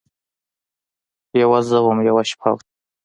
[1.41, 2.61] یوه زه وم، یوه شپه وه